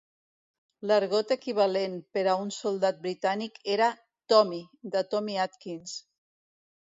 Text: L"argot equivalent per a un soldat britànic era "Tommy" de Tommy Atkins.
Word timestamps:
L"argot 0.85 1.33
equivalent 1.35 1.99
per 2.17 2.23
a 2.31 2.33
un 2.45 2.49
soldat 2.55 2.97
britànic 3.05 3.61
era 3.75 3.89
"Tommy" 4.33 4.61
de 4.95 5.07
Tommy 5.11 5.37
Atkins. 5.45 5.97